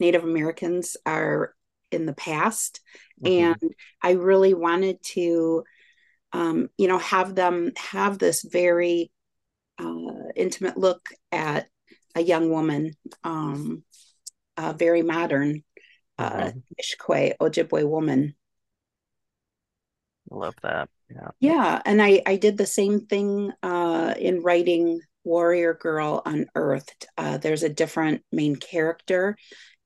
Native 0.00 0.24
Americans 0.24 0.96
are 1.06 1.54
in 1.90 2.06
the 2.06 2.12
past. 2.12 2.80
Mm-hmm. 3.22 3.62
And 3.62 3.74
I 4.02 4.12
really 4.12 4.54
wanted 4.54 5.02
to, 5.02 5.64
um, 6.32 6.68
you 6.76 6.88
know, 6.88 6.98
have 6.98 7.34
them 7.34 7.72
have 7.76 8.18
this 8.18 8.42
very 8.42 9.10
uh, 9.78 10.32
intimate 10.36 10.76
look 10.76 11.08
at 11.32 11.66
a 12.14 12.22
young 12.22 12.50
woman, 12.50 12.92
um, 13.24 13.84
a 14.56 14.72
very 14.72 15.02
modern 15.02 15.62
uh, 16.18 16.30
mm-hmm. 16.30 16.58
Ishkwe 16.80 17.36
Ojibwe 17.40 17.88
woman. 17.88 18.34
Love 20.30 20.54
that. 20.62 20.88
Yeah. 21.10 21.28
Yeah. 21.40 21.82
And 21.84 22.02
I, 22.02 22.22
I 22.26 22.36
did 22.36 22.58
the 22.58 22.66
same 22.66 23.06
thing 23.06 23.52
uh, 23.62 24.14
in 24.18 24.42
writing 24.42 25.00
Warrior 25.24 25.74
Girl 25.74 26.22
Unearthed. 26.24 27.06
Uh, 27.16 27.38
there's 27.38 27.62
a 27.62 27.68
different 27.68 28.22
main 28.32 28.56
character. 28.56 29.36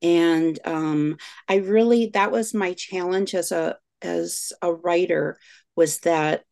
And 0.03 0.59
um, 0.65 1.17
I 1.49 1.57
really, 1.57 2.11
that 2.15 2.33
was 2.33 2.55
my 2.55 2.73
challenge 2.73 3.35
as 3.35 3.53
a, 3.53 3.77
as 4.03 4.53
a 4.61 4.73
writer 4.73 5.39
was 5.77 6.01
that 6.01 6.45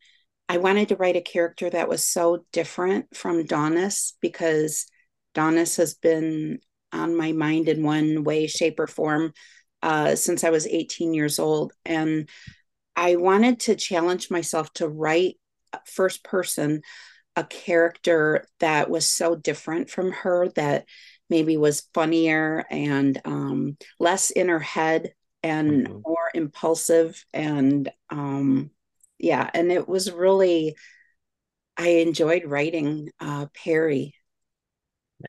I 0.47 0.57
wanted 0.57 0.89
to 0.89 0.95
write 0.95 1.15
a 1.15 1.21
character 1.21 1.69
that 1.69 1.89
was 1.89 2.05
so 2.05 2.45
different 2.51 3.15
from 3.15 3.45
Daunis 3.45 4.13
because 4.21 4.85
Daunis 5.33 5.77
has 5.77 5.93
been 5.93 6.59
on 6.91 7.15
my 7.15 7.31
mind 7.31 7.69
in 7.69 7.83
one 7.83 8.23
way, 8.23 8.47
shape, 8.47 8.79
or 8.79 8.87
form 8.87 9.33
uh, 9.81 10.15
since 10.15 10.43
I 10.43 10.49
was 10.49 10.67
18 10.67 11.13
years 11.13 11.39
old. 11.39 11.73
And 11.85 12.29
I 12.95 13.15
wanted 13.15 13.61
to 13.61 13.75
challenge 13.75 14.29
myself 14.29 14.71
to 14.73 14.87
write 14.87 15.37
first 15.85 16.23
person 16.23 16.81
a 17.35 17.43
character 17.43 18.45
that 18.59 18.89
was 18.89 19.07
so 19.07 19.35
different 19.35 19.89
from 19.89 20.11
her 20.11 20.49
that 20.55 20.85
maybe 21.29 21.55
was 21.55 21.87
funnier 21.93 22.65
and 22.69 23.21
um, 23.23 23.77
less 23.99 24.31
in 24.31 24.49
her 24.49 24.59
head 24.59 25.13
and 25.41 25.87
mm-hmm. 25.87 25.99
more 26.05 26.29
impulsive 26.33 27.25
and 27.33 27.89
um, 28.09 28.69
yeah 29.17 29.49
and 29.53 29.71
it 29.71 29.87
was 29.87 30.11
really 30.11 30.75
i 31.77 31.87
enjoyed 31.87 32.43
writing 32.45 33.09
uh, 33.19 33.45
perry 33.63 34.13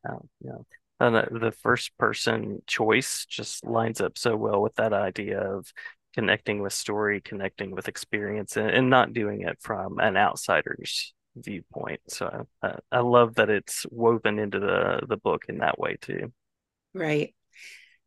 yeah 0.04 0.16
yeah 0.40 0.58
and 0.98 1.16
the, 1.16 1.38
the 1.38 1.52
first 1.52 1.96
person 1.98 2.62
choice 2.66 3.26
just 3.26 3.64
lines 3.64 4.00
up 4.00 4.18
so 4.18 4.36
well 4.36 4.60
with 4.60 4.74
that 4.74 4.92
idea 4.92 5.40
of 5.40 5.72
connecting 6.14 6.60
with 6.60 6.72
story 6.72 7.20
connecting 7.20 7.70
with 7.70 7.88
experience 7.88 8.56
and, 8.56 8.70
and 8.70 8.90
not 8.90 9.12
doing 9.12 9.42
it 9.42 9.58
from 9.60 9.98
an 9.98 10.16
outsider's 10.16 11.14
viewpoint. 11.36 12.00
So 12.08 12.46
uh, 12.62 12.76
i 12.90 13.00
love 13.00 13.36
that 13.36 13.50
it's 13.50 13.86
woven 13.90 14.38
into 14.38 14.60
the 14.60 15.00
the 15.08 15.16
book 15.16 15.44
in 15.48 15.58
that 15.58 15.78
way 15.78 15.96
too. 16.00 16.32
Right. 16.94 17.34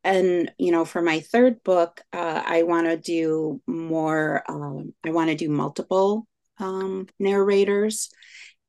And 0.04 0.52
you 0.60 0.72
know 0.72 0.86
for 0.86 1.02
my 1.02 1.20
third 1.20 1.64
book 1.64 2.02
uh, 2.14 2.44
i 2.46 2.64
want 2.64 2.88
to 2.88 2.98
do 2.98 3.62
more 3.66 4.44
um, 4.48 4.94
i 5.04 5.10
want 5.10 5.30
to 5.32 5.36
do 5.36 5.50
multiple 5.50 6.28
um, 6.60 7.08
narrators 7.20 8.10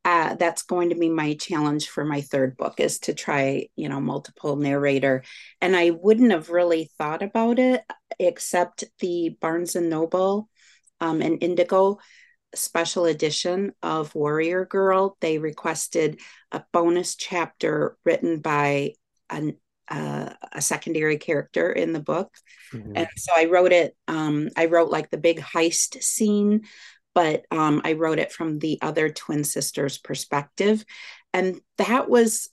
uh, 0.06 0.36
that's 0.36 0.62
going 0.62 0.90
to 0.90 0.94
be 0.94 1.08
my 1.08 1.34
challenge 1.34 1.88
for 1.88 2.04
my 2.04 2.20
third 2.20 2.56
book 2.56 2.78
is 2.78 3.00
to 3.00 3.12
try 3.12 3.66
you 3.74 3.88
know 3.88 4.00
multiple 4.00 4.54
narrator 4.54 5.24
and 5.60 5.76
i 5.76 5.90
wouldn't 5.90 6.30
have 6.30 6.48
really 6.48 6.88
thought 6.96 7.22
about 7.22 7.58
it 7.58 7.82
except 8.20 8.84
the 9.00 9.36
barnes 9.40 9.74
and 9.74 9.90
noble 9.90 10.48
um, 11.00 11.20
and 11.20 11.42
indigo 11.42 11.98
special 12.54 13.04
edition 13.04 13.72
of 13.82 14.14
warrior 14.14 14.64
girl 14.64 15.16
they 15.20 15.38
requested 15.38 16.20
a 16.52 16.62
bonus 16.72 17.16
chapter 17.16 17.98
written 18.04 18.38
by 18.38 18.92
an 19.28 19.56
uh, 19.88 20.32
a 20.52 20.60
secondary 20.60 21.16
character 21.16 21.70
in 21.70 21.92
the 21.92 22.00
book. 22.00 22.34
Mm-hmm. 22.72 22.92
And 22.96 23.08
so 23.16 23.32
I 23.36 23.44
wrote 23.44 23.70
it, 23.70 23.96
um, 24.08 24.48
I 24.56 24.66
wrote 24.66 24.90
like 24.90 25.10
the 25.10 25.16
big 25.16 25.38
heist 25.38 26.02
scene, 26.02 26.62
but 27.16 27.46
um, 27.50 27.80
I 27.82 27.94
wrote 27.94 28.18
it 28.18 28.30
from 28.30 28.58
the 28.58 28.78
other 28.82 29.08
twin 29.08 29.42
sisters' 29.42 29.96
perspective. 29.96 30.84
And 31.32 31.58
that 31.78 32.10
was 32.10 32.50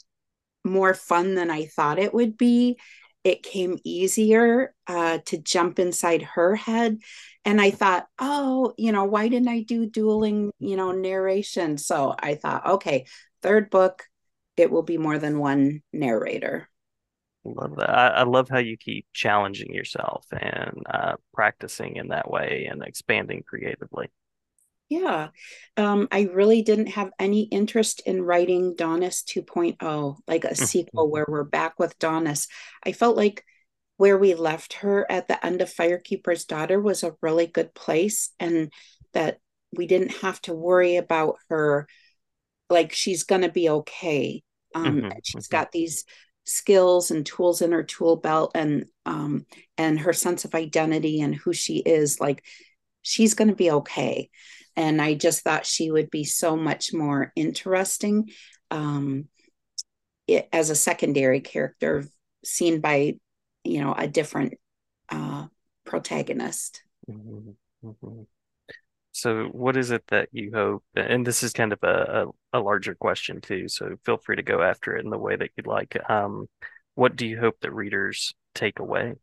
more 0.63 0.93
fun 0.93 1.35
than 1.35 1.51
I 1.51 1.65
thought 1.65 1.99
it 1.99 2.13
would 2.13 2.37
be. 2.37 2.79
It 3.25 3.43
came 3.43 3.77
easier 3.83 4.73
uh, 4.87 5.17
to 5.25 5.37
jump 5.37 5.79
inside 5.79 6.21
her 6.21 6.55
head. 6.55 6.99
And 7.43 7.59
I 7.59 7.71
thought, 7.71 8.07
oh, 8.19 8.73
you 8.77 8.93
know, 8.93 9.03
why 9.03 9.27
didn't 9.27 9.49
I 9.49 9.63
do 9.63 9.85
dueling, 9.85 10.51
you 10.59 10.77
know, 10.77 10.93
narration? 10.93 11.77
So 11.77 12.15
I 12.17 12.35
thought, 12.35 12.65
okay, 12.65 13.05
third 13.41 13.69
book, 13.69 14.05
it 14.55 14.71
will 14.71 14.83
be 14.83 14.97
more 14.97 15.17
than 15.17 15.39
one 15.39 15.83
narrator. 15.91 16.69
Love 17.43 17.75
that. 17.75 17.89
I, 17.89 18.07
I, 18.07 18.23
love 18.23 18.47
how 18.47 18.59
you 18.59 18.77
keep 18.77 19.07
challenging 19.11 19.73
yourself 19.73 20.25
and 20.31 20.83
uh, 20.89 21.15
practicing 21.33 21.97
in 21.97 22.07
that 22.09 22.31
way 22.31 22.69
and 22.71 22.81
expanding 22.81 23.43
creatively. 23.45 24.07
Yeah. 24.93 25.29
Um, 25.75 26.07
I 26.11 26.29
really 26.31 26.61
didn't 26.61 26.89
have 26.89 27.09
any 27.17 27.43
interest 27.43 28.03
in 28.05 28.21
writing 28.21 28.75
Daunis 28.75 29.23
2.0, 29.23 30.17
like 30.27 30.43
a 30.43 30.49
mm-hmm. 30.49 30.63
sequel 30.63 31.09
where 31.09 31.25
we're 31.27 31.43
back 31.43 31.79
with 31.79 31.97
Daunis. 31.97 32.47
I 32.85 32.91
felt 32.91 33.17
like 33.17 33.43
where 33.97 34.19
we 34.19 34.35
left 34.35 34.73
her 34.73 35.09
at 35.11 35.27
the 35.27 35.43
end 35.43 35.63
of 35.63 35.73
Firekeeper's 35.73 36.45
Daughter 36.45 36.79
was 36.79 37.03
a 37.03 37.15
really 37.21 37.47
good 37.47 37.73
place 37.73 38.29
and 38.39 38.71
that 39.13 39.39
we 39.75 39.87
didn't 39.87 40.17
have 40.17 40.39
to 40.43 40.53
worry 40.53 40.97
about 40.97 41.37
her 41.49 41.87
like 42.69 42.93
she's 42.93 43.23
going 43.23 43.41
to 43.41 43.49
be 43.49 43.69
okay. 43.69 44.43
Um, 44.75 45.01
mm-hmm. 45.01 45.09
She's 45.23 45.47
mm-hmm. 45.47 45.55
got 45.55 45.71
these 45.71 46.05
skills 46.45 47.09
and 47.09 47.25
tools 47.25 47.61
in 47.61 47.71
her 47.71 47.83
tool 47.83 48.17
belt 48.17 48.51
and 48.53 48.85
um 49.05 49.45
and 49.77 50.01
her 50.01 50.11
sense 50.11 50.43
of 50.43 50.53
identity 50.53 51.21
and 51.21 51.33
who 51.33 51.53
she 51.53 51.77
is 51.77 52.19
like 52.19 52.43
she's 53.01 53.33
going 53.33 53.47
to 53.47 53.55
be 53.55 53.71
okay 53.71 54.29
and 54.75 55.01
i 55.01 55.13
just 55.13 55.43
thought 55.43 55.65
she 55.65 55.91
would 55.91 56.09
be 56.09 56.23
so 56.23 56.55
much 56.55 56.93
more 56.93 57.31
interesting 57.35 58.29
um 58.71 59.27
it, 60.27 60.47
as 60.53 60.69
a 60.69 60.75
secondary 60.75 61.41
character 61.41 62.05
seen 62.43 62.79
by 62.79 63.15
you 63.63 63.81
know 63.81 63.93
a 63.93 64.07
different 64.07 64.53
uh 65.09 65.45
protagonist 65.85 66.83
mm-hmm. 67.09 67.51
Mm-hmm. 67.85 68.23
So, 69.15 69.45
what 69.51 69.77
is 69.77 69.91
it 69.91 70.03
that 70.07 70.29
you 70.31 70.51
hope? 70.53 70.83
And 70.95 71.25
this 71.25 71.43
is 71.43 71.53
kind 71.53 71.71
of 71.71 71.79
a, 71.83 72.25
a, 72.53 72.59
a, 72.59 72.59
larger 72.59 72.95
question 72.95 73.41
too. 73.41 73.67
So, 73.67 73.95
feel 74.03 74.17
free 74.17 74.37
to 74.37 74.41
go 74.41 74.63
after 74.63 74.97
it 74.97 75.03
in 75.03 75.11
the 75.11 75.19
way 75.19 75.35
that 75.35 75.51
you'd 75.55 75.67
like. 75.67 75.97
Um, 76.09 76.47
what 76.95 77.15
do 77.15 77.27
you 77.27 77.39
hope 77.39 77.59
that 77.61 77.73
readers 77.73 78.33
take 78.55 78.79
away? 78.79 79.13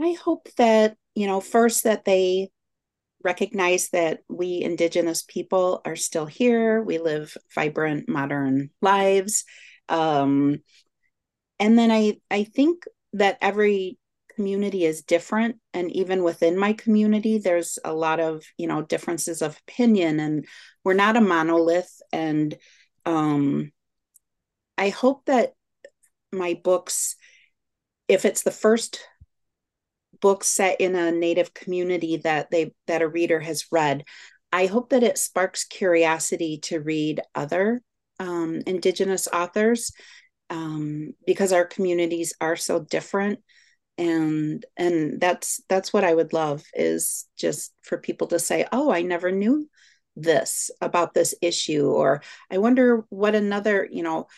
I 0.00 0.16
hope 0.24 0.48
that, 0.56 0.96
you 1.14 1.28
know, 1.28 1.40
first 1.40 1.84
that 1.84 2.04
they 2.04 2.50
recognize 3.22 3.90
that 3.90 4.20
we 4.28 4.62
Indigenous 4.62 5.22
people 5.22 5.80
are 5.84 5.96
still 5.96 6.26
here. 6.26 6.82
We 6.82 6.98
live 6.98 7.36
vibrant, 7.54 8.08
modern 8.08 8.70
lives. 8.80 9.44
Um, 9.88 10.60
and 11.58 11.78
then 11.78 11.90
I, 11.90 12.18
I 12.30 12.44
think 12.44 12.84
that 13.14 13.38
every 13.40 13.98
community 14.38 14.84
is 14.84 15.02
different 15.02 15.56
and 15.74 15.90
even 15.90 16.22
within 16.22 16.56
my 16.56 16.72
community 16.72 17.38
there's 17.38 17.76
a 17.84 17.92
lot 17.92 18.20
of 18.20 18.44
you 18.56 18.68
know 18.68 18.82
differences 18.82 19.42
of 19.42 19.58
opinion 19.66 20.20
and 20.20 20.46
we're 20.84 20.94
not 20.94 21.16
a 21.16 21.20
monolith 21.20 22.00
and 22.12 22.56
um 23.04 23.72
i 24.76 24.90
hope 24.90 25.24
that 25.24 25.54
my 26.30 26.54
books 26.62 27.16
if 28.06 28.24
it's 28.24 28.44
the 28.44 28.52
first 28.52 29.00
book 30.20 30.44
set 30.44 30.80
in 30.80 30.94
a 30.94 31.12
native 31.12 31.54
community 31.54 32.18
that 32.18 32.50
they 32.50 32.72
that 32.86 33.02
a 33.02 33.08
reader 33.08 33.40
has 33.40 33.66
read. 33.70 34.04
I 34.52 34.66
hope 34.66 34.90
that 34.90 35.02
it 35.02 35.18
sparks 35.18 35.64
curiosity 35.64 36.58
to 36.64 36.80
read 36.80 37.20
other 37.34 37.82
um, 38.18 38.62
indigenous 38.66 39.28
authors 39.28 39.92
um, 40.50 41.12
because 41.26 41.52
our 41.52 41.64
communities 41.64 42.34
are 42.40 42.56
so 42.56 42.80
different. 42.80 43.40
And 43.98 44.64
and 44.76 45.20
that's 45.20 45.60
that's 45.68 45.92
what 45.92 46.04
i 46.04 46.14
would 46.14 46.32
love 46.32 46.62
is 46.72 47.26
just 47.36 47.74
for 47.82 47.98
people 47.98 48.28
to 48.28 48.38
say 48.38 48.64
oh 48.70 48.92
i 48.92 49.02
never 49.02 49.32
knew 49.32 49.68
this 50.14 50.70
about 50.80 51.14
this 51.14 51.34
issue 51.42 51.90
or 51.90 52.22
i 52.48 52.58
wonder 52.58 53.04
what 53.08 53.34
another 53.34 53.88
you 53.90 54.04
know 54.04 54.28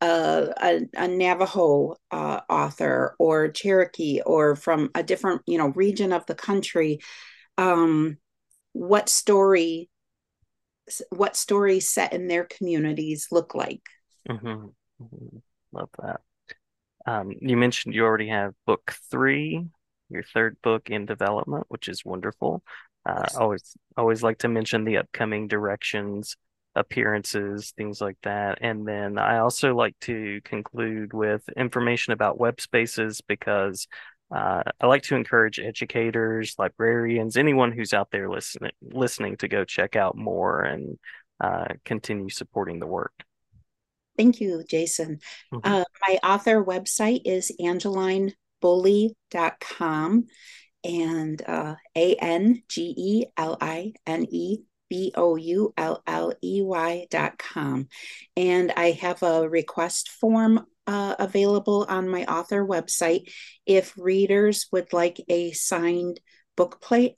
uh, 0.00 0.46
a, 0.60 0.80
a 0.94 1.08
navajo 1.08 1.96
uh, 2.10 2.40
author 2.48 3.14
or 3.18 3.48
cherokee 3.48 4.20
or 4.24 4.56
from 4.56 4.90
a 4.94 5.02
different 5.02 5.42
you 5.46 5.58
know 5.58 5.68
region 5.68 6.12
of 6.12 6.26
the 6.26 6.34
country 6.34 6.98
um, 7.58 8.18
what 8.72 9.08
story 9.08 9.88
what 11.10 11.36
stories 11.36 11.88
set 11.88 12.12
in 12.12 12.28
their 12.28 12.44
communities 12.44 13.28
look 13.32 13.54
like 13.54 13.82
mm-hmm. 14.28 14.66
Mm-hmm. 15.02 15.38
love 15.72 15.88
that 16.02 16.20
um, 17.06 17.32
you 17.40 17.56
mentioned 17.56 17.94
you 17.94 18.04
already 18.04 18.28
have 18.28 18.54
book 18.66 18.94
three, 19.10 19.64
your 20.10 20.24
third 20.34 20.56
book 20.62 20.90
in 20.90 21.06
development, 21.06 21.64
which 21.68 21.88
is 21.88 22.04
wonderful. 22.04 22.62
Uh, 23.04 23.26
always, 23.38 23.76
always 23.96 24.22
like 24.22 24.38
to 24.38 24.48
mention 24.48 24.84
the 24.84 24.96
upcoming 24.96 25.46
directions 25.46 26.36
appearances, 26.76 27.72
things 27.76 28.00
like 28.00 28.18
that. 28.22 28.58
And 28.60 28.86
then 28.86 29.18
I 29.18 29.38
also 29.38 29.74
like 29.74 29.98
to 30.02 30.40
conclude 30.44 31.12
with 31.12 31.42
information 31.56 32.12
about 32.12 32.38
web 32.38 32.60
spaces 32.60 33.20
because 33.26 33.88
uh, 34.34 34.62
I 34.80 34.86
like 34.86 35.02
to 35.04 35.16
encourage 35.16 35.58
educators, 35.58 36.54
librarians, 36.58 37.36
anyone 37.36 37.72
who's 37.72 37.94
out 37.94 38.10
there 38.10 38.28
listening 38.28 38.72
listening 38.82 39.36
to 39.38 39.48
go 39.48 39.64
check 39.64 39.96
out 39.96 40.16
more 40.16 40.62
and 40.62 40.98
uh, 41.40 41.66
continue 41.84 42.28
supporting 42.28 42.78
the 42.78 42.86
work. 42.86 43.12
Thank 44.16 44.40
you, 44.40 44.62
Jason. 44.68 45.18
Mm-hmm. 45.52 45.72
Uh, 45.72 45.84
my 46.08 46.18
author 46.22 46.64
website 46.64 47.22
is 47.24 47.50
angelineboulley.com 47.60 50.26
and 50.84 51.42
uh, 51.46 51.74
A 51.94 52.14
N 52.16 52.62
G 52.68 52.94
E 52.96 53.26
L 53.36 53.58
I 53.60 53.92
N 54.06 54.26
E 54.30 54.60
B 54.88 55.12
O 55.14 55.36
U 55.36 55.72
L 55.76 56.02
L 56.06 56.32
E 56.42 56.62
Y 56.62 57.06
dot 57.10 57.38
com. 57.38 57.88
And 58.36 58.72
I 58.76 58.92
have 58.92 59.22
a 59.22 59.48
request 59.48 60.10
form 60.10 60.66
uh, 60.86 61.16
available 61.18 61.86
on 61.88 62.08
my 62.08 62.24
author 62.24 62.64
website 62.64 63.32
if 63.64 63.92
readers 63.96 64.66
would 64.70 64.92
like 64.92 65.20
a 65.28 65.52
signed 65.52 66.20
book 66.56 66.80
plate, 66.80 67.16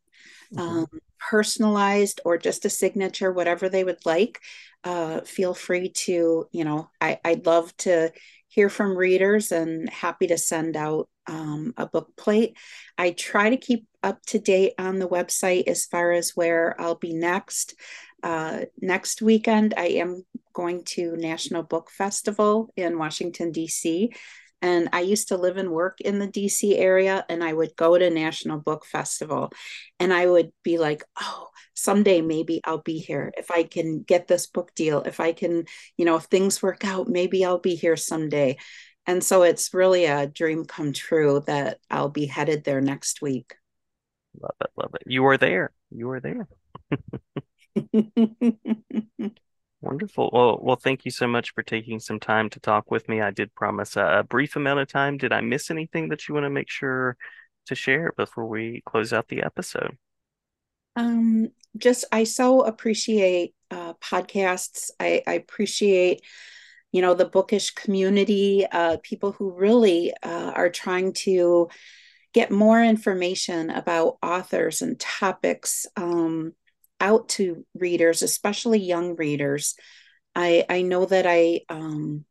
mm-hmm. 0.52 0.60
um, 0.60 0.86
personalized, 1.18 2.20
or 2.24 2.38
just 2.38 2.64
a 2.64 2.70
signature, 2.70 3.32
whatever 3.32 3.68
they 3.68 3.84
would 3.84 4.04
like. 4.06 4.40
Uh, 4.84 5.20
feel 5.22 5.54
free 5.54 5.90
to, 5.90 6.46
you 6.52 6.64
know, 6.64 6.88
I, 7.00 7.18
I'd 7.24 7.46
love 7.46 7.76
to 7.78 8.12
hear 8.46 8.70
from 8.70 8.96
readers 8.96 9.52
and 9.52 9.90
happy 9.90 10.28
to 10.28 10.38
send 10.38 10.76
out 10.76 11.08
um, 11.28 11.74
a 11.76 11.86
book 11.86 12.16
plate. 12.16 12.56
I 12.96 13.12
try 13.12 13.50
to 13.50 13.56
keep 13.56 13.86
up 14.02 14.24
to 14.26 14.38
date 14.38 14.72
on 14.78 14.98
the 14.98 15.08
website 15.08 15.68
as 15.68 15.86
far 15.86 16.12
as 16.12 16.30
where 16.30 16.74
I'll 16.80 16.96
be 16.96 17.12
next. 17.12 17.74
Uh, 18.22 18.62
next 18.80 19.22
weekend, 19.22 19.74
I 19.76 19.86
am 19.86 20.24
going 20.52 20.82
to 20.84 21.16
National 21.16 21.62
Book 21.62 21.90
Festival 21.90 22.72
in 22.76 22.98
Washington, 22.98 23.52
D.C. 23.52 24.12
And 24.60 24.88
I 24.92 25.02
used 25.02 25.28
to 25.28 25.36
live 25.36 25.56
and 25.56 25.70
work 25.70 26.00
in 26.00 26.18
the 26.18 26.26
DC 26.26 26.76
area, 26.78 27.24
and 27.28 27.44
I 27.44 27.52
would 27.52 27.76
go 27.76 27.96
to 27.96 28.10
National 28.10 28.58
Book 28.58 28.84
Festival. 28.84 29.52
And 30.00 30.12
I 30.12 30.26
would 30.26 30.50
be 30.64 30.78
like, 30.78 31.04
oh, 31.20 31.48
someday 31.74 32.20
maybe 32.22 32.60
I'll 32.64 32.82
be 32.82 32.98
here. 32.98 33.32
If 33.36 33.52
I 33.52 33.62
can 33.62 34.02
get 34.02 34.26
this 34.26 34.48
book 34.48 34.74
deal, 34.74 35.02
if 35.02 35.20
I 35.20 35.32
can, 35.32 35.66
you 35.96 36.04
know, 36.04 36.16
if 36.16 36.24
things 36.24 36.60
work 36.60 36.84
out, 36.84 37.08
maybe 37.08 37.44
I'll 37.44 37.60
be 37.60 37.76
here 37.76 37.96
someday. 37.96 38.56
And 39.08 39.24
so 39.24 39.42
it's 39.42 39.72
really 39.72 40.04
a 40.04 40.26
dream 40.26 40.66
come 40.66 40.92
true 40.92 41.42
that 41.46 41.78
I'll 41.90 42.10
be 42.10 42.26
headed 42.26 42.64
there 42.64 42.82
next 42.82 43.22
week. 43.22 43.54
Love 44.38 44.54
it. 44.60 44.70
Love 44.76 44.94
it. 44.96 45.02
You 45.06 45.24
are 45.26 45.38
there. 45.38 45.72
You 45.90 46.10
are 46.10 46.20
there. 46.20 46.46
Wonderful. 49.80 50.28
Well, 50.30 50.58
well, 50.60 50.76
thank 50.76 51.06
you 51.06 51.10
so 51.10 51.26
much 51.26 51.54
for 51.54 51.62
taking 51.62 52.00
some 52.00 52.20
time 52.20 52.50
to 52.50 52.60
talk 52.60 52.90
with 52.90 53.08
me. 53.08 53.22
I 53.22 53.30
did 53.30 53.54
promise 53.54 53.96
a, 53.96 54.18
a 54.18 54.22
brief 54.24 54.56
amount 54.56 54.80
of 54.80 54.88
time. 54.88 55.16
Did 55.16 55.32
I 55.32 55.40
miss 55.40 55.70
anything 55.70 56.10
that 56.10 56.28
you 56.28 56.34
want 56.34 56.44
to 56.44 56.50
make 56.50 56.68
sure 56.68 57.16
to 57.66 57.74
share 57.74 58.12
before 58.14 58.46
we 58.46 58.82
close 58.84 59.14
out 59.14 59.28
the 59.28 59.42
episode? 59.42 59.96
Um, 60.96 61.48
just 61.78 62.04
I 62.12 62.24
so 62.24 62.60
appreciate 62.60 63.54
uh, 63.70 63.94
podcasts. 63.94 64.90
I, 65.00 65.22
I 65.26 65.32
appreciate 65.32 66.20
you 66.92 67.02
know 67.02 67.14
the 67.14 67.24
bookish 67.24 67.70
community 67.72 68.66
uh, 68.70 68.96
people 69.02 69.32
who 69.32 69.52
really 69.52 70.12
uh, 70.22 70.52
are 70.54 70.70
trying 70.70 71.12
to 71.12 71.68
get 72.32 72.50
more 72.50 72.82
information 72.82 73.70
about 73.70 74.18
authors 74.22 74.82
and 74.82 74.98
topics 75.00 75.86
um, 75.96 76.52
out 77.00 77.28
to 77.28 77.64
readers 77.74 78.22
especially 78.22 78.78
young 78.78 79.16
readers. 79.16 79.74
I 80.34 80.64
i 80.68 80.82
know 80.82 81.04
that 81.04 81.26
i 81.26 81.60
um, 81.68 82.24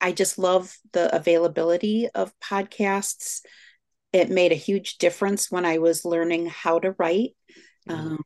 i 0.00 0.12
just 0.12 0.38
love 0.38 0.76
the 0.92 1.14
availability 1.14 2.08
of 2.14 2.32
podcasts. 2.40 3.40
It 4.12 4.28
made 4.28 4.52
a 4.52 4.56
huge 4.56 4.98
difference 4.98 5.50
when 5.50 5.64
i 5.64 5.78
was 5.78 6.04
learning 6.04 6.46
how 6.46 6.78
to 6.80 6.94
write 6.98 7.30
mm-hmm. 7.88 8.14
um, 8.14 8.24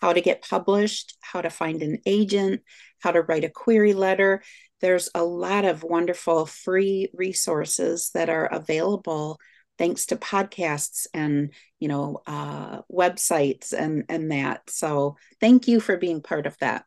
how 0.00 0.12
to 0.12 0.20
get 0.20 0.42
published 0.42 1.16
how 1.20 1.40
to 1.40 1.50
find 1.50 1.82
an 1.82 1.98
agent 2.06 2.62
how 3.00 3.10
to 3.10 3.22
write 3.22 3.44
a 3.44 3.50
query 3.50 3.94
letter 3.94 4.42
there's 4.80 5.08
a 5.14 5.24
lot 5.24 5.64
of 5.64 5.82
wonderful 5.82 6.46
free 6.46 7.10
resources 7.12 8.10
that 8.14 8.28
are 8.28 8.46
available 8.46 9.38
thanks 9.78 10.06
to 10.06 10.16
podcasts 10.16 11.06
and 11.14 11.52
you 11.78 11.88
know 11.88 12.20
uh, 12.26 12.82
websites 12.92 13.72
and 13.72 14.04
and 14.08 14.30
that. 14.30 14.68
So 14.68 15.16
thank 15.40 15.68
you 15.68 15.80
for 15.80 15.96
being 15.96 16.20
part 16.20 16.46
of 16.46 16.56
that. 16.58 16.84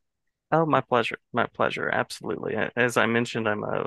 Oh 0.52 0.66
my 0.66 0.82
pleasure 0.82 1.20
my 1.34 1.48
pleasure. 1.48 1.90
Absolutely. 1.90 2.56
As 2.76 2.98
i 2.98 3.06
mentioned 3.06 3.48
i'm 3.48 3.64
a 3.64 3.86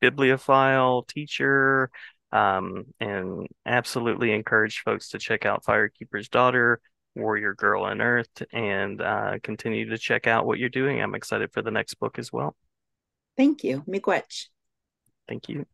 bibliophile 0.00 1.02
teacher 1.02 1.90
um, 2.30 2.84
and 3.00 3.48
absolutely 3.66 4.32
encourage 4.32 4.80
folks 4.80 5.08
to 5.08 5.18
check 5.18 5.44
out 5.44 5.64
firekeeper's 5.64 6.28
daughter 6.28 6.80
warrior 7.16 7.54
girl 7.54 7.84
unearthed 7.84 8.44
and 8.52 9.00
uh, 9.00 9.38
continue 9.42 9.88
to 9.88 9.98
check 9.98 10.28
out 10.28 10.46
what 10.46 10.58
you're 10.58 10.68
doing. 10.68 11.02
I'm 11.02 11.16
excited 11.16 11.52
for 11.52 11.62
the 11.62 11.72
next 11.72 11.94
book 11.94 12.18
as 12.18 12.32
well 12.32 12.54
Thank 13.38 13.62
you. 13.64 13.84
Miigwech. 13.88 14.48
Thank 15.28 15.48
you. 15.48 15.64